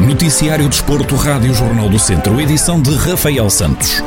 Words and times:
Noticiário 0.00 0.68
Desporto, 0.68 1.16
Rádio 1.16 1.52
Jornal 1.52 1.88
do 1.88 1.98
Centro, 1.98 2.40
edição 2.40 2.80
de 2.80 2.94
Rafael 2.94 3.50
Santos. 3.50 4.00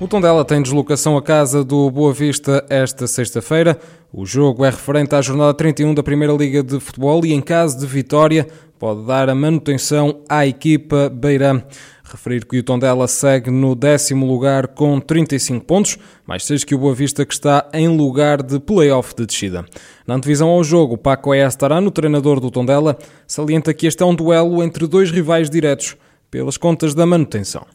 O 0.00 0.08
Tondela 0.08 0.42
tem 0.44 0.62
deslocação 0.62 1.16
à 1.16 1.22
casa 1.22 1.62
do 1.62 1.90
Boa 1.90 2.14
Vista 2.14 2.64
esta 2.70 3.06
sexta-feira. 3.06 3.78
O 4.12 4.24
jogo 4.24 4.64
é 4.64 4.70
referente 4.70 5.14
à 5.14 5.20
jornada 5.20 5.52
31 5.54 5.92
da 5.94 6.02
Primeira 6.02 6.32
Liga 6.32 6.62
de 6.62 6.80
Futebol 6.80 7.24
e, 7.26 7.32
em 7.32 7.40
caso 7.42 7.78
de 7.78 7.86
vitória, 7.86 8.46
pode 8.78 9.06
dar 9.06 9.28
a 9.28 9.34
manutenção 9.34 10.22
à 10.28 10.46
equipa 10.46 11.08
Beirã. 11.08 11.62
Referir 12.12 12.44
que 12.44 12.58
o 12.58 12.62
Tondela 12.62 13.08
segue 13.08 13.50
no 13.50 13.74
décimo 13.74 14.26
lugar 14.26 14.68
com 14.68 15.00
35 15.00 15.64
pontos, 15.64 15.96
mais 16.26 16.44
seis 16.44 16.62
que 16.62 16.74
o 16.74 16.78
Boa 16.78 16.94
Vista 16.94 17.24
que 17.24 17.32
está 17.32 17.66
em 17.72 17.88
lugar 17.88 18.42
de 18.42 18.60
play-off 18.60 19.14
de 19.16 19.24
descida. 19.24 19.64
Na 20.06 20.16
antevisão 20.16 20.50
ao 20.50 20.62
jogo, 20.62 20.98
Paco 20.98 21.34
Estarano, 21.34 21.90
treinador 21.90 22.38
do 22.38 22.50
Tondela, 22.50 22.98
salienta 23.26 23.72
que 23.72 23.86
este 23.86 24.02
é 24.02 24.06
um 24.06 24.14
duelo 24.14 24.62
entre 24.62 24.86
dois 24.86 25.10
rivais 25.10 25.48
diretos 25.48 25.96
pelas 26.30 26.58
contas 26.58 26.94
da 26.94 27.06
manutenção. 27.06 27.66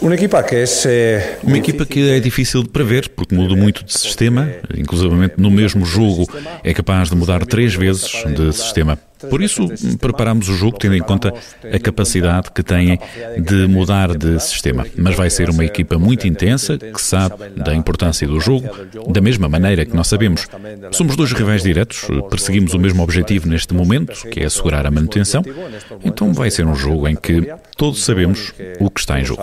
Uma 0.00 0.14
equipa 0.14 0.42
que 0.42 0.56
é 0.56 1.38
uma 1.42 1.58
equipa 1.58 1.84
que 1.84 2.10
é 2.10 2.18
difícil 2.18 2.62
de 2.62 2.70
prever 2.70 3.10
porque 3.10 3.34
muda 3.34 3.54
muito 3.54 3.84
de 3.84 3.92
sistema, 3.92 4.48
inclusivamente 4.74 5.34
no 5.36 5.50
mesmo 5.50 5.84
jogo 5.84 6.26
é 6.64 6.72
capaz 6.72 7.10
de 7.10 7.14
mudar 7.14 7.44
três 7.44 7.74
vezes 7.74 8.10
de 8.34 8.52
sistema. 8.54 8.98
Por 9.28 9.42
isso, 9.42 9.68
preparamos 9.98 10.48
o 10.48 10.54
jogo 10.54 10.78
tendo 10.78 10.96
em 10.96 11.02
conta 11.02 11.32
a 11.72 11.78
capacidade 11.78 12.50
que 12.50 12.62
têm 12.62 12.98
de 13.38 13.66
mudar 13.66 14.16
de 14.16 14.38
sistema. 14.40 14.86
Mas 14.96 15.16
vai 15.16 15.30
ser 15.30 15.50
uma 15.50 15.64
equipa 15.64 15.98
muito 15.98 16.26
intensa, 16.26 16.78
que 16.78 17.00
sabe 17.00 17.50
da 17.56 17.74
importância 17.74 18.26
do 18.26 18.40
jogo, 18.40 18.68
da 19.08 19.20
mesma 19.20 19.48
maneira 19.48 19.84
que 19.84 19.94
nós 19.94 20.06
sabemos. 20.06 20.46
Somos 20.90 21.16
dois 21.16 21.32
rivais 21.32 21.62
diretos, 21.62 22.06
perseguimos 22.30 22.74
o 22.74 22.78
mesmo 22.78 23.02
objetivo 23.02 23.48
neste 23.48 23.74
momento, 23.74 24.28
que 24.28 24.40
é 24.40 24.44
assegurar 24.46 24.86
a 24.86 24.90
manutenção. 24.90 25.42
Então 26.04 26.32
vai 26.32 26.50
ser 26.50 26.66
um 26.66 26.74
jogo 26.74 27.08
em 27.08 27.16
que 27.16 27.52
todos 27.76 28.04
sabemos 28.04 28.52
o 28.80 28.90
que 28.90 29.00
está 29.00 29.20
em 29.20 29.24
jogo. 29.24 29.42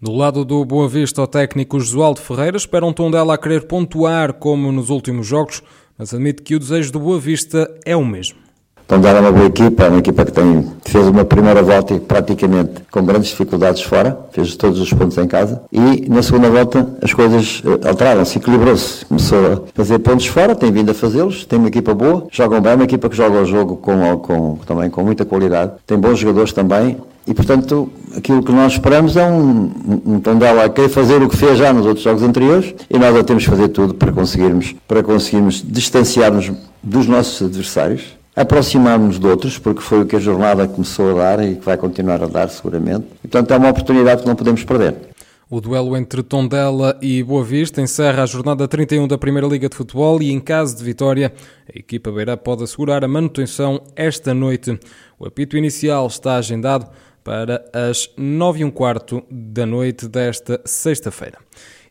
Do 0.00 0.12
lado 0.12 0.44
do 0.44 0.64
Boa 0.64 0.88
Vista, 0.88 1.22
o 1.22 1.26
técnico 1.26 1.80
Josualdo 1.80 2.20
Ferreira 2.20 2.56
espera 2.56 2.86
um 2.86 2.92
tom 2.92 3.10
dela 3.10 3.34
a 3.34 3.38
querer 3.38 3.66
pontuar 3.66 4.32
como 4.32 4.70
nos 4.70 4.90
últimos 4.90 5.26
jogos, 5.26 5.60
mas 5.98 6.14
admite 6.14 6.42
que 6.42 6.54
o 6.54 6.60
desejo 6.60 6.92
do 6.92 7.00
Boa 7.00 7.18
Vista 7.18 7.68
é 7.84 7.96
o 7.96 8.04
mesmo. 8.04 8.38
Tondela 8.86 9.18
é 9.18 9.20
uma 9.20 9.32
boa 9.32 9.46
equipa, 9.46 9.84
é 9.84 9.88
uma 9.90 9.98
equipa 9.98 10.24
que 10.24 10.32
tem, 10.32 10.66
fez 10.86 11.06
uma 11.06 11.22
primeira 11.22 11.62
volta 11.62 11.94
praticamente 12.00 12.80
com 12.90 13.04
grandes 13.04 13.28
dificuldades 13.28 13.82
fora, 13.82 14.18
fez 14.32 14.56
todos 14.56 14.80
os 14.80 14.90
pontos 14.90 15.18
em 15.18 15.26
casa. 15.26 15.62
E 15.70 16.08
na 16.08 16.22
segunda 16.22 16.48
volta 16.48 16.88
as 17.02 17.12
coisas 17.12 17.62
eh, 17.66 17.86
alteraram-se, 17.86 18.38
equilibrou-se, 18.38 19.04
começou 19.04 19.38
a 19.52 19.60
fazer 19.74 19.98
pontos 19.98 20.24
fora, 20.24 20.54
tem 20.54 20.72
vindo 20.72 20.90
a 20.90 20.94
fazê-los, 20.94 21.44
tem 21.44 21.58
uma 21.58 21.68
equipa 21.68 21.92
boa, 21.92 22.28
jogam 22.32 22.62
bem, 22.62 22.76
uma 22.76 22.84
equipa 22.84 23.10
que 23.10 23.16
joga 23.16 23.42
o 23.42 23.44
jogo 23.44 23.76
com, 23.76 24.18
com, 24.20 24.58
também 24.64 24.88
com 24.88 25.04
muita 25.04 25.26
qualidade, 25.26 25.72
tem 25.86 25.98
bons 25.98 26.18
jogadores 26.18 26.54
também 26.54 26.96
e 27.28 27.34
portanto 27.34 27.90
aquilo 28.16 28.42
que 28.42 28.50
nós 28.50 28.72
esperamos 28.72 29.16
é 29.16 29.30
um, 29.30 29.70
um 30.04 30.20
Tondela 30.20 30.64
a 30.64 30.68
querer 30.68 30.88
fazer 30.88 31.22
o 31.22 31.28
que 31.28 31.36
fez 31.36 31.58
já 31.58 31.72
nos 31.72 31.84
outros 31.84 32.02
jogos 32.02 32.22
anteriores 32.22 32.74
e 32.90 32.98
nós 32.98 33.22
temos 33.24 33.44
que 33.44 33.50
fazer 33.50 33.68
tudo 33.68 33.94
para 33.94 34.10
conseguirmos, 34.10 34.74
para 34.88 35.02
conseguirmos 35.02 35.62
distanciar-nos 35.64 36.50
dos 36.82 37.06
nossos 37.06 37.42
adversários 37.42 38.18
aproximarmos 38.38 39.18
de 39.18 39.26
outros, 39.26 39.58
porque 39.58 39.80
foi 39.80 40.02
o 40.02 40.06
que 40.06 40.14
a 40.14 40.20
jornada 40.20 40.68
começou 40.68 41.10
a 41.10 41.22
dar 41.22 41.44
e 41.44 41.56
que 41.56 41.64
vai 41.64 41.76
continuar 41.76 42.22
a 42.22 42.26
dar 42.28 42.48
seguramente. 42.48 43.04
E, 43.24 43.26
portanto, 43.26 43.50
é 43.52 43.56
uma 43.56 43.70
oportunidade 43.70 44.22
que 44.22 44.28
não 44.28 44.36
podemos 44.36 44.62
perder. 44.62 44.94
O 45.50 45.60
duelo 45.60 45.96
entre 45.96 46.22
Tondela 46.22 46.96
e 47.02 47.20
Boa 47.22 47.42
Vista 47.42 47.80
encerra 47.80 48.22
a 48.22 48.26
jornada 48.26 48.68
31 48.68 49.08
da 49.08 49.18
Primeira 49.18 49.48
Liga 49.48 49.68
de 49.68 49.74
Futebol 49.74 50.22
e, 50.22 50.30
em 50.30 50.38
caso 50.38 50.76
de 50.76 50.84
vitória, 50.84 51.32
a 51.74 51.78
equipa 51.78 52.12
beira 52.12 52.36
pode 52.36 52.62
assegurar 52.62 53.02
a 53.02 53.08
manutenção 53.08 53.80
esta 53.96 54.32
noite. 54.32 54.78
O 55.18 55.26
apito 55.26 55.56
inicial 55.56 56.06
está 56.06 56.36
agendado 56.36 56.86
para 57.28 57.62
as 57.74 58.08
9 58.16 58.60
e 58.60 58.64
um 58.64 58.70
quarto 58.70 59.22
da 59.30 59.66
noite 59.66 60.08
desta 60.08 60.62
sexta-feira. 60.64 61.36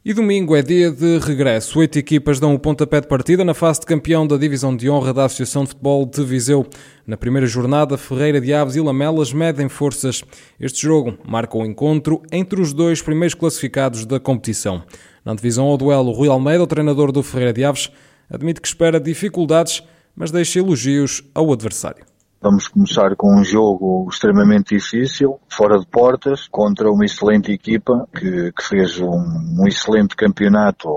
E 0.03 0.11
domingo 0.11 0.55
é 0.55 0.63
dia 0.63 0.89
de 0.89 1.19
regresso. 1.19 1.77
Oito 1.77 1.99
equipas 1.99 2.39
dão 2.39 2.55
o 2.55 2.59
pontapé 2.59 2.99
de 3.01 3.07
partida 3.07 3.45
na 3.45 3.53
fase 3.53 3.81
de 3.81 3.85
campeão 3.85 4.25
da 4.25 4.35
Divisão 4.35 4.75
de 4.75 4.89
Honra 4.89 5.13
da 5.13 5.25
Associação 5.25 5.61
de 5.61 5.69
Futebol 5.69 6.07
de 6.07 6.23
Viseu. 6.23 6.65
Na 7.05 7.15
primeira 7.15 7.45
jornada, 7.45 7.99
Ferreira 7.99 8.41
de 8.41 8.51
Aves 8.51 8.75
e 8.77 8.81
Lamelas 8.81 9.31
medem 9.31 9.69
forças. 9.69 10.23
Este 10.59 10.81
jogo 10.81 11.19
marca 11.23 11.55
o 11.55 11.61
um 11.61 11.65
encontro 11.67 12.23
entre 12.31 12.59
os 12.59 12.73
dois 12.73 12.99
primeiros 13.03 13.35
classificados 13.35 14.07
da 14.07 14.19
competição. 14.19 14.81
Na 15.23 15.35
divisão 15.35 15.67
ao 15.67 15.77
duelo, 15.77 16.13
Rui 16.13 16.29
Almeida, 16.29 16.63
o 16.63 16.67
treinador 16.67 17.11
do 17.11 17.21
Ferreira 17.21 17.53
de 17.53 17.63
Aves, 17.63 17.91
admite 18.27 18.59
que 18.59 18.67
espera 18.67 18.99
dificuldades, 18.99 19.83
mas 20.15 20.31
deixa 20.31 20.57
elogios 20.57 21.21
ao 21.35 21.53
adversário. 21.53 22.16
Vamos 22.39 22.67
começar 22.67 23.15
com 23.15 23.35
um 23.35 23.43
jogo 23.43 24.07
extremamente 24.11 24.75
difícil, 24.75 25.39
fora 25.49 25.79
de 25.79 25.87
portas, 25.87 26.47
contra 26.47 26.89
uma 26.91 27.03
excelente 27.03 27.51
equipa 27.51 28.07
que, 28.15 28.51
que 28.51 28.63
fez 28.63 28.99
um, 28.99 29.07
um, 29.59 29.67
excelente 29.67 30.15
campeonato 30.15 30.87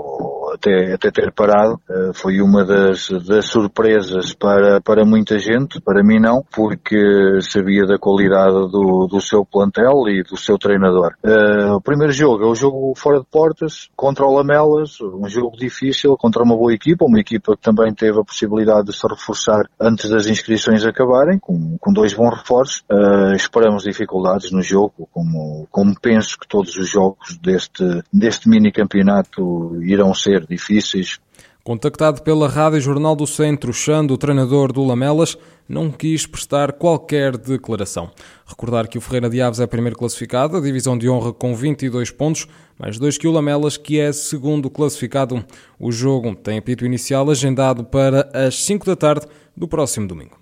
até, 0.53 0.93
até 0.93 1.09
ter 1.09 1.31
parado. 1.31 1.81
Uh, 1.89 2.13
foi 2.13 2.41
uma 2.41 2.63
das, 2.63 3.09
das 3.27 3.45
surpresas 3.45 4.35
para, 4.35 4.79
para 4.81 5.03
muita 5.03 5.39
gente, 5.39 5.81
para 5.81 6.03
mim 6.03 6.19
não, 6.19 6.45
porque 6.55 7.39
sabia 7.41 7.87
da 7.87 7.97
qualidade 7.97 8.71
do, 8.71 9.07
do 9.07 9.19
seu 9.19 9.43
plantel 9.43 10.07
e 10.07 10.21
do 10.23 10.37
seu 10.37 10.59
treinador. 10.59 11.15
Uh, 11.25 11.75
o 11.75 11.81
primeiro 11.81 12.13
jogo 12.13 12.43
é 12.43 12.47
o 12.47 12.55
jogo 12.55 12.93
fora 12.95 13.19
de 13.19 13.25
portas, 13.25 13.89
contra 13.95 14.25
o 14.25 14.35
Lamelas, 14.35 15.01
um 15.01 15.27
jogo 15.27 15.57
difícil, 15.57 16.15
contra 16.17 16.43
uma 16.43 16.55
boa 16.55 16.73
equipa, 16.73 17.03
uma 17.03 17.19
equipa 17.19 17.55
que 17.55 17.63
também 17.63 17.91
teve 17.93 18.19
a 18.19 18.23
possibilidade 18.23 18.87
de 18.87 18.95
se 18.95 19.07
reforçar 19.07 19.63
antes 19.79 20.07
das 20.07 20.27
inscrições 20.27 20.85
acabarem 20.85 21.30
com, 21.39 21.77
com 21.79 21.93
dois 21.93 22.13
bons 22.13 22.37
reforços. 22.37 22.83
Uh, 22.91 23.33
esperamos 23.35 23.83
dificuldades 23.83 24.51
no 24.51 24.61
jogo, 24.61 25.07
como, 25.11 25.67
como 25.71 25.99
penso 25.99 26.37
que 26.37 26.47
todos 26.47 26.75
os 26.77 26.89
jogos 26.89 27.37
deste, 27.37 27.83
deste 28.11 28.49
mini 28.49 28.71
campeonato 28.71 29.81
irão 29.83 30.13
ser 30.13 30.45
difíceis. 30.45 31.19
Contactado 31.63 32.23
pela 32.23 32.49
Rádio 32.49 32.81
Jornal 32.81 33.15
do 33.15 33.27
Centro, 33.27 33.71
Xando, 33.71 34.15
o 34.15 34.17
treinador 34.17 34.73
do 34.73 34.83
Lamelas, 34.83 35.37
não 35.69 35.91
quis 35.91 36.25
prestar 36.25 36.73
qualquer 36.73 37.37
declaração. 37.37 38.09
Recordar 38.47 38.87
que 38.87 38.97
o 38.97 39.01
Ferreira 39.01 39.29
de 39.29 39.39
Aves 39.39 39.59
é 39.59 39.67
primeiro 39.67 39.95
classificado, 39.95 40.57
a 40.57 40.59
divisão 40.59 40.97
de 40.97 41.07
honra 41.07 41.31
com 41.31 41.53
22 41.53 42.09
pontos, 42.09 42.47
mais 42.79 42.97
dois 42.97 43.15
que 43.15 43.27
o 43.27 43.31
Lamelas, 43.31 43.77
que 43.77 43.99
é 43.99 44.11
segundo 44.11 44.71
classificado. 44.71 45.45
O 45.79 45.91
jogo 45.91 46.35
tem 46.35 46.57
apito 46.57 46.83
inicial 46.83 47.29
agendado 47.29 47.83
para 47.83 48.27
as 48.33 48.55
5 48.65 48.83
da 48.83 48.95
tarde 48.95 49.27
do 49.55 49.67
próximo 49.67 50.07
domingo. 50.07 50.41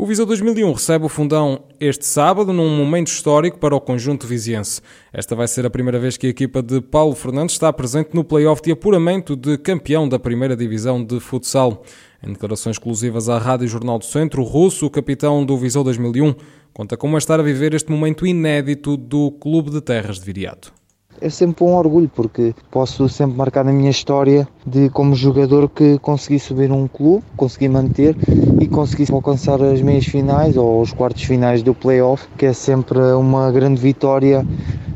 O 0.00 0.06
Viseu 0.06 0.24
2001 0.24 0.72
recebe 0.72 1.04
o 1.04 1.10
fundão 1.10 1.62
este 1.78 2.06
sábado 2.06 2.54
num 2.54 2.74
momento 2.74 3.08
histórico 3.08 3.58
para 3.58 3.76
o 3.76 3.80
conjunto 3.82 4.26
viziense. 4.26 4.80
Esta 5.12 5.36
vai 5.36 5.46
ser 5.46 5.66
a 5.66 5.70
primeira 5.70 5.98
vez 5.98 6.16
que 6.16 6.26
a 6.26 6.30
equipa 6.30 6.62
de 6.62 6.80
Paulo 6.80 7.14
Fernandes 7.14 7.56
está 7.56 7.70
presente 7.70 8.14
no 8.14 8.24
play-off 8.24 8.62
de 8.62 8.72
apuramento 8.72 9.36
de 9.36 9.58
campeão 9.58 10.08
da 10.08 10.18
primeira 10.18 10.56
divisão 10.56 11.04
de 11.04 11.20
futsal. 11.20 11.84
Em 12.26 12.32
declarações 12.32 12.76
exclusivas 12.76 13.28
à 13.28 13.36
Rádio 13.36 13.68
Jornal 13.68 13.98
do 13.98 14.06
Centro, 14.06 14.40
o 14.40 14.44
Russo, 14.46 14.86
o 14.86 14.90
capitão 14.90 15.44
do 15.44 15.58
Viseu 15.58 15.84
2001, 15.84 16.34
conta 16.72 16.96
como 16.96 17.16
é 17.16 17.18
estar 17.18 17.38
a 17.38 17.42
viver 17.42 17.74
este 17.74 17.90
momento 17.90 18.26
inédito 18.26 18.96
do 18.96 19.30
Clube 19.32 19.70
de 19.70 19.82
Terras 19.82 20.18
de 20.18 20.24
Viriato 20.24 20.79
é 21.20 21.28
sempre 21.28 21.64
um 21.64 21.74
orgulho 21.74 22.10
porque 22.14 22.54
posso 22.70 23.08
sempre 23.08 23.36
marcar 23.36 23.64
na 23.64 23.72
minha 23.72 23.90
história 23.90 24.48
de 24.66 24.88
como 24.90 25.14
jogador 25.14 25.68
que 25.68 25.98
consegui 25.98 26.38
subir 26.38 26.72
um 26.72 26.88
clube, 26.88 27.24
consegui 27.36 27.68
manter 27.68 28.16
e 28.60 28.66
consegui 28.66 29.10
alcançar 29.12 29.62
as 29.62 29.82
meias 29.82 30.06
finais 30.06 30.56
ou 30.56 30.80
os 30.80 30.92
quartos 30.92 31.22
finais 31.22 31.62
do 31.62 31.74
playoff, 31.74 32.26
que 32.36 32.46
é 32.46 32.52
sempre 32.52 32.98
uma 32.98 33.50
grande 33.50 33.80
vitória 33.80 34.46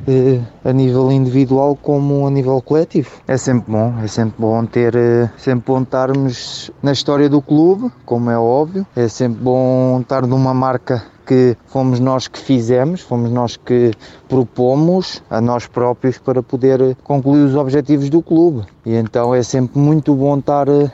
eh, 0.06 0.40
a 0.64 0.72
nível 0.72 1.10
individual 1.10 1.76
como 1.81 2.26
a 2.26 2.31
nível 2.31 2.60
coletivo. 2.60 3.10
É 3.26 3.37
sempre 3.37 3.72
bom, 3.72 3.94
é 4.02 4.06
sempre 4.06 4.34
bom 4.38 4.64
ter, 4.64 4.94
eh, 4.94 5.31
sempre 5.37 5.64
bom 5.66 5.82
estarmos 5.82 6.70
na 6.82 6.93
história 6.93 7.28
do 7.28 7.40
clube, 7.40 7.90
como 8.04 8.31
é 8.31 8.38
óbvio, 8.38 8.87
é 8.94 9.08
sempre 9.08 9.43
bom 9.43 10.00
estar 10.00 10.26
numa 10.26 10.52
marca 10.52 11.13
que 11.26 11.56
fomos 11.66 12.00
nós 12.00 12.28
que 12.28 12.38
fizemos, 12.38 13.00
fomos 13.00 13.30
nós 13.30 13.56
que 13.56 13.92
propomos 14.28 15.22
a 15.30 15.40
nós 15.40 15.66
próprios 15.66 16.18
para 16.18 16.42
poder 16.42 16.96
concluir 17.02 17.44
os 17.44 17.54
objetivos 17.54 18.10
do 18.10 18.22
clube. 18.22 18.66
E 18.84 18.94
então 18.94 19.34
é 19.34 19.42
sempre 19.42 19.78
muito 19.78 20.14
bom 20.14 20.38
estar 20.38 20.68
eh, 20.68 20.90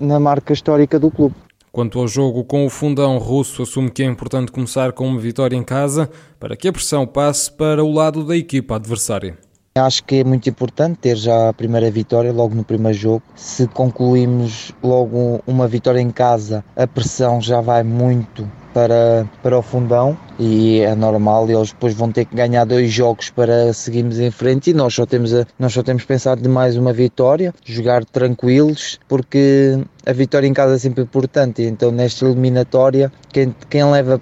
na 0.00 0.20
marca 0.20 0.52
histórica 0.52 0.98
do 0.98 1.10
clube. 1.10 1.34
Quanto 1.72 2.00
ao 2.00 2.08
jogo 2.08 2.42
com 2.42 2.66
o 2.66 2.70
fundão 2.70 3.16
russo, 3.18 3.62
assume 3.62 3.90
que 3.90 4.02
é 4.02 4.06
importante 4.06 4.50
começar 4.50 4.92
com 4.92 5.06
uma 5.06 5.20
vitória 5.20 5.56
em 5.56 5.62
casa 5.62 6.10
para 6.38 6.56
que 6.56 6.66
a 6.66 6.72
pressão 6.72 7.06
passe 7.06 7.50
para 7.52 7.84
o 7.84 7.92
lado 7.92 8.24
da 8.24 8.36
equipa 8.36 8.74
adversária. 8.74 9.38
Acho 9.76 10.02
que 10.02 10.16
é 10.16 10.24
muito 10.24 10.50
importante 10.50 10.98
ter 10.98 11.16
já 11.16 11.48
a 11.48 11.52
primeira 11.52 11.88
vitória 11.92 12.32
logo 12.32 12.56
no 12.56 12.64
primeiro 12.64 12.98
jogo. 12.98 13.22
Se 13.36 13.68
concluímos 13.68 14.72
logo 14.82 15.40
uma 15.46 15.68
vitória 15.68 16.00
em 16.00 16.10
casa, 16.10 16.64
a 16.74 16.88
pressão 16.88 17.40
já 17.40 17.60
vai 17.60 17.84
muito 17.84 18.50
para, 18.72 19.26
para 19.42 19.58
o 19.58 19.62
fundão 19.62 20.16
e 20.38 20.80
é 20.80 20.94
normal, 20.94 21.48
eles 21.50 21.70
depois 21.72 21.94
vão 21.94 22.10
ter 22.10 22.24
que 22.24 22.34
ganhar 22.34 22.64
dois 22.64 22.90
jogos 22.90 23.30
para 23.30 23.72
seguirmos 23.72 24.18
em 24.18 24.30
frente 24.30 24.70
e 24.70 24.74
nós 24.74 24.94
só 24.94 25.04
temos, 25.04 25.34
a, 25.34 25.46
nós 25.58 25.72
só 25.72 25.82
temos 25.82 26.04
pensado 26.04 26.40
de 26.40 26.48
mais 26.48 26.76
uma 26.76 26.92
vitória, 26.92 27.54
jogar 27.64 28.04
tranquilos, 28.04 28.98
porque 29.08 29.78
a 30.06 30.12
vitória 30.12 30.46
em 30.46 30.54
casa 30.54 30.76
é 30.76 30.78
sempre 30.78 31.02
importante, 31.02 31.62
então 31.62 31.90
nesta 31.90 32.24
eliminatória 32.24 33.12
quem, 33.32 33.54
quem 33.68 33.84
leva 33.90 34.20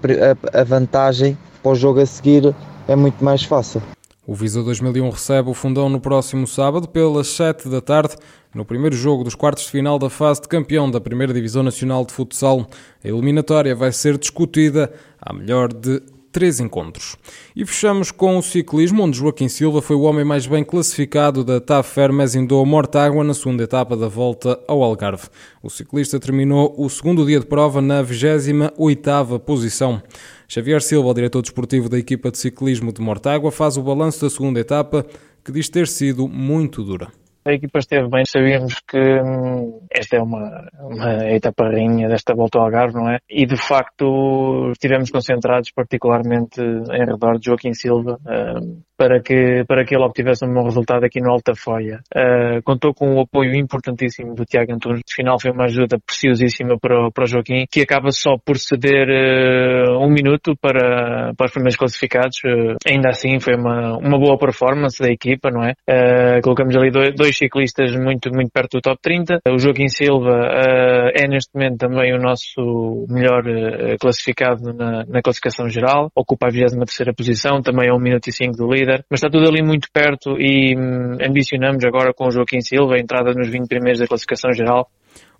a, 0.52 0.60
a 0.60 0.64
vantagem 0.64 1.36
para 1.62 1.72
o 1.72 1.74
jogo 1.74 2.00
a 2.00 2.06
seguir 2.06 2.54
é 2.86 2.96
muito 2.96 3.22
mais 3.22 3.42
fácil. 3.42 3.82
O 4.28 4.34
Visa 4.34 4.62
2001 4.62 5.08
recebe 5.08 5.48
o 5.48 5.54
Fundão 5.54 5.88
no 5.88 5.98
próximo 5.98 6.46
sábado, 6.46 6.86
pelas 6.86 7.28
7 7.28 7.66
da 7.66 7.80
tarde, 7.80 8.14
no 8.54 8.62
primeiro 8.62 8.94
jogo 8.94 9.24
dos 9.24 9.34
quartos 9.34 9.64
de 9.64 9.70
final 9.70 9.98
da 9.98 10.10
fase 10.10 10.42
de 10.42 10.48
campeão 10.48 10.90
da 10.90 11.00
Primeira 11.00 11.32
Divisão 11.32 11.62
Nacional 11.62 12.04
de 12.04 12.12
Futsal. 12.12 12.68
A 13.02 13.08
eliminatória 13.08 13.74
vai 13.74 13.90
ser 13.90 14.18
discutida 14.18 14.92
à 15.18 15.32
melhor 15.32 15.72
de 15.72 16.02
três 16.38 16.60
encontros. 16.60 17.16
E 17.56 17.66
fechamos 17.66 18.12
com 18.12 18.38
o 18.38 18.42
ciclismo, 18.42 19.02
onde 19.02 19.18
Joaquim 19.18 19.48
Silva 19.48 19.82
foi 19.82 19.96
o 19.96 20.02
homem 20.02 20.24
mais 20.24 20.46
bem 20.46 20.62
classificado 20.62 21.42
da 21.42 21.60
TAF 21.60 21.92
Fermes 21.92 22.36
Indoor 22.36 22.64
Mortágua 22.64 23.24
na 23.24 23.34
segunda 23.34 23.64
etapa 23.64 23.96
da 23.96 24.06
volta 24.06 24.56
ao 24.68 24.84
Algarve. 24.84 25.26
O 25.60 25.68
ciclista 25.68 26.20
terminou 26.20 26.72
o 26.78 26.88
segundo 26.88 27.26
dia 27.26 27.40
de 27.40 27.46
prova 27.46 27.82
na 27.82 28.04
28ª 28.04 29.40
posição. 29.40 30.00
Xavier 30.46 30.80
Silva, 30.80 31.12
diretor 31.12 31.42
desportivo 31.42 31.88
da 31.88 31.98
equipa 31.98 32.30
de 32.30 32.38
ciclismo 32.38 32.92
de 32.92 33.00
Mortágua, 33.00 33.50
faz 33.50 33.76
o 33.76 33.82
balanço 33.82 34.20
da 34.20 34.30
segunda 34.30 34.60
etapa, 34.60 35.04
que 35.44 35.50
diz 35.50 35.68
ter 35.68 35.88
sido 35.88 36.28
muito 36.28 36.84
dura. 36.84 37.08
A 37.44 37.52
equipa 37.52 37.78
esteve 37.78 38.08
bem, 38.08 38.24
sabíamos 38.26 38.80
que 38.80 38.98
hum, 38.98 39.86
esta 39.90 40.16
é 40.16 40.22
uma, 40.22 40.68
uma 40.80 41.30
etapa 41.30 41.64
rainha 41.64 42.08
desta 42.08 42.34
volta 42.34 42.58
ao 42.58 42.64
Algarve, 42.64 42.94
não 42.94 43.08
é? 43.08 43.18
E 43.28 43.46
de 43.46 43.56
facto 43.56 44.70
estivemos 44.72 45.10
concentrados 45.10 45.70
particularmente 45.70 46.60
em 46.60 47.04
redor 47.06 47.38
de 47.38 47.46
Joaquim 47.46 47.72
Silva, 47.72 48.18
hum, 48.26 48.82
para 48.98 49.22
que, 49.22 49.64
para 49.68 49.84
que 49.84 49.94
ele 49.94 50.04
obtivesse 50.04 50.44
um 50.44 50.52
bom 50.52 50.64
resultado 50.64 51.04
aqui 51.04 51.20
no 51.20 51.30
Altafoia. 51.30 52.00
Uh, 52.12 52.60
contou 52.64 52.92
com 52.92 53.14
o 53.14 53.20
apoio 53.20 53.54
importantíssimo 53.54 54.34
do 54.34 54.44
Tiago 54.44 54.72
Antunes. 54.72 55.02
No 55.08 55.14
final 55.14 55.40
foi 55.40 55.52
uma 55.52 55.66
ajuda 55.66 55.98
preciosíssima 56.04 56.76
para 56.80 57.06
o, 57.06 57.12
para 57.12 57.22
o 57.22 57.26
Joaquim, 57.28 57.64
que 57.70 57.80
acaba 57.80 58.10
só 58.10 58.36
por 58.44 58.58
ceder 58.58 59.06
uh, 59.08 60.04
um 60.04 60.10
minuto 60.10 60.56
para, 60.60 61.32
para 61.36 61.46
os 61.46 61.52
primeiros 61.52 61.76
classificados. 61.76 62.38
Uh, 62.44 62.74
ainda 62.84 63.10
assim 63.10 63.38
foi 63.38 63.54
uma, 63.54 63.96
uma 63.98 64.18
boa 64.18 64.36
performance 64.36 65.00
da 65.00 65.08
equipa, 65.08 65.48
não 65.50 65.62
é? 65.62 65.74
colocamos 66.42 66.74
ali 66.76 66.90
dois, 66.90 67.14
dois, 67.14 67.36
ciclistas 67.36 67.94
muito, 67.94 68.30
muito 68.32 68.50
perto 68.50 68.78
do 68.78 68.80
top 68.80 68.98
30. 69.00 69.38
O 69.48 69.58
Joaquim 69.58 69.88
Silva 69.88 70.50
é 71.14 71.28
neste 71.28 71.54
momento 71.54 71.78
também 71.78 72.12
o 72.14 72.18
nosso 72.18 73.06
melhor 73.08 73.44
classificado 74.00 74.72
na, 74.72 75.04
na 75.06 75.22
classificação 75.22 75.68
geral. 75.68 76.10
Ocupa 76.16 76.48
a 76.48 76.50
23ª 76.50 77.14
posição, 77.14 77.60
também 77.62 77.88
é 77.88 77.92
um 77.92 78.00
minuto 78.00 78.28
e 78.28 78.32
cinco 78.32 78.56
do 78.56 78.72
líder 78.72 78.87
líder, 78.88 79.04
mas 79.10 79.18
está 79.18 79.30
tudo 79.30 79.46
ali 79.46 79.62
muito 79.62 79.88
perto 79.92 80.40
e 80.40 80.74
hum, 80.76 81.18
ambicionamos 81.22 81.84
agora 81.84 82.14
com 82.14 82.26
o 82.26 82.30
Joaquim 82.30 82.60
Silva 82.60 82.94
a 82.94 82.98
entrada 82.98 83.32
nos 83.34 83.48
20 83.48 83.68
primeiros 83.68 84.00
da 84.00 84.06
classificação 84.06 84.52
geral. 84.52 84.90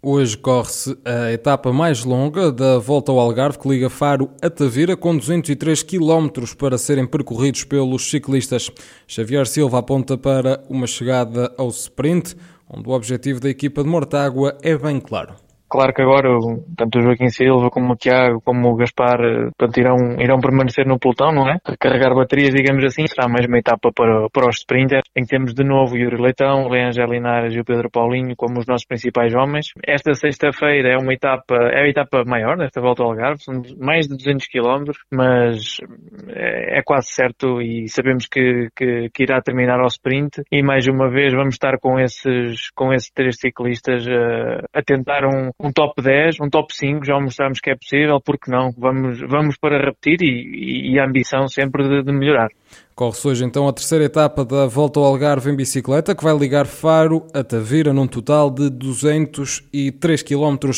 Hoje 0.01 0.37
corre-se 0.37 0.97
a 1.05 1.33
etapa 1.33 1.73
mais 1.73 2.05
longa 2.05 2.53
da 2.53 2.79
Volta 2.79 3.11
ao 3.11 3.19
Algarve 3.19 3.59
que 3.59 3.69
liga 3.69 3.91
Faro 3.91 4.31
a 4.41 4.49
Tavira 4.49 4.97
com 4.97 5.17
203 5.17 5.83
km 5.83 6.29
para 6.57 6.79
serem 6.79 7.07
percorridos 7.07 7.65
pelos 7.65 8.09
ciclistas. 8.09 8.71
Xavier 9.09 9.47
Silva 9.47 9.79
aponta 9.79 10.17
para 10.17 10.63
uma 10.69 10.87
chegada 10.87 11.53
ao 11.59 11.69
sprint, 11.69 12.37
onde 12.71 12.89
o 12.89 12.93
objetivo 12.93 13.41
da 13.41 13.49
equipa 13.49 13.83
de 13.83 13.89
Mortágua 13.89 14.57
é 14.63 14.77
bem 14.77 15.01
claro. 15.01 15.48
Claro 15.69 15.93
que 15.93 16.03
agora, 16.03 16.29
tanto 16.77 16.99
o 16.99 17.03
Joaquim 17.03 17.29
Silva 17.29 17.71
como 17.71 17.93
o 17.93 17.97
Tiago, 17.97 18.41
como 18.43 18.69
o 18.69 18.77
Gaspar, 18.77 19.21
eh, 19.21 19.51
portanto, 19.57 19.79
irão, 19.79 19.97
irão 20.19 20.41
permanecer 20.41 20.87
no 20.87 20.99
pelotão, 20.99 21.33
não 21.33 21.49
é? 21.49 21.59
Recarregar 21.67 22.15
baterias, 22.15 22.55
digamos 22.55 22.85
assim. 22.85 23.07
Será 23.07 23.29
mais 23.29 23.47
uma 23.47 23.59
etapa 23.59 23.91
para, 23.95 24.29
para 24.31 24.49
os 24.49 24.59
sprinters, 24.59 25.05
em 25.17 25.23
que 25.23 25.29
temos 25.29 25.55
de 25.55 25.65
novo 25.65 25.95
o 25.95 25.99
Yuri 25.99 26.21
Leitão, 26.21 26.65
o 26.65 26.69
Leandro 26.69 27.13
Linares 27.13 27.55
e 27.55 27.61
o 27.61 27.65
Pedro 27.65 27.91
Paulinho 27.91 28.35
como 28.37 28.59
os 28.59 28.67
nossos 28.67 28.87
principais 28.87 29.35
homens. 29.35 29.73
Esta 29.87 30.15
sexta-feira 30.15 30.91
é 30.91 30.97
uma 30.97 31.13
etapa, 31.13 31.57
é 31.73 31.83
a 31.83 31.89
etapa 31.89 32.25
maior 32.25 32.57
desta 32.57 32.81
volta 32.81 33.03
ao 33.03 33.11
Algarve, 33.11 33.43
são 33.43 33.63
mais 33.79 34.07
de 34.07 34.17
200 34.17 34.47
km, 34.47 34.93
mas 35.13 35.79
é, 36.29 36.79
é 36.79 36.83
quase 36.83 37.09
certo 37.09 37.61
e 37.61 37.89
sabemos 37.89 38.27
que, 38.27 38.69
que, 38.77 39.09
que, 39.13 39.23
irá 39.23 39.41
terminar 39.41 39.81
ao 39.81 39.87
sprint 39.87 40.43
e 40.51 40.63
mais 40.63 40.87
uma 40.87 41.11
vez 41.11 41.33
vamos 41.33 41.55
estar 41.55 41.79
com 41.79 41.99
esses, 41.99 42.71
com 42.75 42.93
esses 42.93 43.11
três 43.11 43.37
ciclistas 43.39 44.07
eh, 44.07 44.61
a 44.73 44.83
tentar 44.83 45.25
um, 45.25 45.51
um 45.61 45.73
top 45.73 46.01
10, 46.01 46.39
um 46.41 46.49
top 46.49 46.73
5, 46.73 47.05
já 47.05 47.19
mostramos 47.19 47.59
que 47.59 47.71
é 47.71 47.75
possível, 47.75 48.21
porque 48.25 48.49
não? 48.49 48.71
Vamos, 48.79 49.19
vamos 49.21 49.57
para 49.57 49.85
repetir 49.85 50.23
e, 50.23 50.93
e 50.93 50.99
a 51.01 51.05
ambição 51.05 51.49
sempre 51.49 51.83
de, 51.83 52.05
de 52.05 52.13
melhorar. 52.13 52.49
Corre-se 52.95 53.27
hoje 53.27 53.45
então 53.45 53.67
a 53.67 53.73
terceira 53.73 54.05
etapa 54.05 54.45
da 54.45 54.67
Volta 54.67 55.01
ao 55.01 55.07
Algarve 55.07 55.51
em 55.51 55.57
bicicleta, 55.57 56.15
que 56.15 56.23
vai 56.23 56.37
ligar 56.37 56.67
Faro 56.67 57.27
a 57.35 57.43
Tavira 57.43 57.93
num 57.93 58.07
total 58.07 58.51
de 58.51 58.71
203 58.71 60.23
km. 60.23 60.71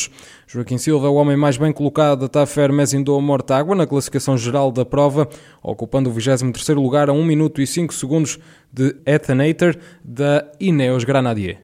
Joaquim 0.47 0.79
Silva 0.79 1.09
é 1.09 1.11
o 1.11 1.15
homem 1.15 1.37
mais 1.37 1.59
bem 1.59 1.73
colocado 1.73 2.21
da 2.21 2.29
Tafer 2.29 2.73
Mesindou 2.73 3.21
Mortágua 3.21 3.77
na 3.77 3.87
classificação 3.87 4.39
geral 4.39 4.73
da 4.73 4.87
prova, 4.87 5.29
ocupando 5.63 6.09
o 6.09 6.15
23º 6.15 6.77
lugar 6.77 7.11
a 7.11 7.13
1 7.13 7.23
minuto 7.23 7.61
e 7.61 7.67
5 7.67 7.93
segundos 7.93 8.39
de 8.73 8.97
Ethan 9.05 9.43
Hater 9.43 9.79
da 10.03 10.51
Ineos 10.59 11.05
Granadier. 11.05 11.59